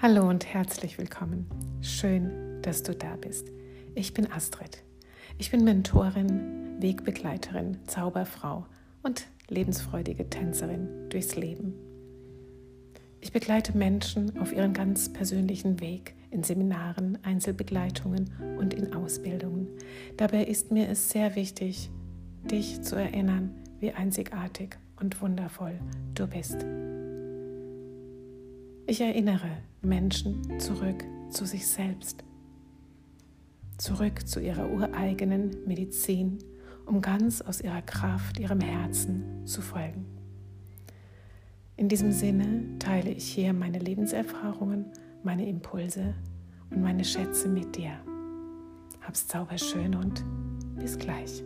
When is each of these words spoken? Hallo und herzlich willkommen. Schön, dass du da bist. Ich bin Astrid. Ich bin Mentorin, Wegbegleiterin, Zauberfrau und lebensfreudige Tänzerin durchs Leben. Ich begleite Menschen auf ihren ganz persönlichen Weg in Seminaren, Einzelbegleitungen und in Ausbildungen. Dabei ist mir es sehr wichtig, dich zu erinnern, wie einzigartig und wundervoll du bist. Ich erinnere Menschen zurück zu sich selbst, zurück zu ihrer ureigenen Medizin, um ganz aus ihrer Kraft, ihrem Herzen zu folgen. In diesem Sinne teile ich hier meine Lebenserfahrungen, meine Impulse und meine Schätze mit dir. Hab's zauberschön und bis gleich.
Hallo 0.00 0.28
und 0.28 0.46
herzlich 0.46 0.96
willkommen. 0.96 1.50
Schön, 1.80 2.62
dass 2.62 2.84
du 2.84 2.94
da 2.94 3.16
bist. 3.16 3.48
Ich 3.96 4.14
bin 4.14 4.30
Astrid. 4.30 4.84
Ich 5.38 5.50
bin 5.50 5.64
Mentorin, 5.64 6.76
Wegbegleiterin, 6.80 7.78
Zauberfrau 7.88 8.64
und 9.02 9.26
lebensfreudige 9.48 10.30
Tänzerin 10.30 11.08
durchs 11.08 11.34
Leben. 11.34 11.74
Ich 13.20 13.32
begleite 13.32 13.76
Menschen 13.76 14.38
auf 14.38 14.52
ihren 14.52 14.72
ganz 14.72 15.12
persönlichen 15.12 15.80
Weg 15.80 16.14
in 16.30 16.44
Seminaren, 16.44 17.18
Einzelbegleitungen 17.24 18.30
und 18.56 18.74
in 18.74 18.94
Ausbildungen. 18.94 19.66
Dabei 20.16 20.44
ist 20.44 20.70
mir 20.70 20.88
es 20.88 21.10
sehr 21.10 21.34
wichtig, 21.34 21.90
dich 22.44 22.82
zu 22.82 22.94
erinnern, 22.94 23.52
wie 23.80 23.90
einzigartig 23.90 24.76
und 25.00 25.20
wundervoll 25.20 25.80
du 26.14 26.28
bist. 26.28 26.64
Ich 28.90 29.02
erinnere 29.02 29.50
Menschen 29.82 30.58
zurück 30.58 31.04
zu 31.28 31.44
sich 31.44 31.66
selbst, 31.66 32.24
zurück 33.76 34.26
zu 34.26 34.40
ihrer 34.40 34.70
ureigenen 34.70 35.50
Medizin, 35.66 36.38
um 36.86 37.02
ganz 37.02 37.42
aus 37.42 37.60
ihrer 37.60 37.82
Kraft, 37.82 38.38
ihrem 38.40 38.62
Herzen 38.62 39.46
zu 39.46 39.60
folgen. 39.60 40.06
In 41.76 41.90
diesem 41.90 42.12
Sinne 42.12 42.78
teile 42.78 43.10
ich 43.10 43.28
hier 43.28 43.52
meine 43.52 43.78
Lebenserfahrungen, 43.78 44.86
meine 45.22 45.46
Impulse 45.46 46.14
und 46.70 46.80
meine 46.80 47.04
Schätze 47.04 47.46
mit 47.46 47.76
dir. 47.76 47.92
Hab's 49.02 49.28
zauberschön 49.28 49.96
und 49.96 50.24
bis 50.78 50.98
gleich. 50.98 51.44